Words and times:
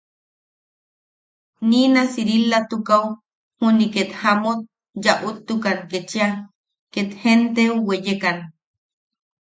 Niina 1.69 2.01
Siriilatukaʼu 2.13 3.09
juni 3.59 3.85
ket 3.93 4.09
jamut 4.21 4.59
yaʼutukan 5.03 5.79
kechia, 5.91 6.27
ket 6.93 7.09
jenteu 7.21 7.73
weyekan. 7.87 8.37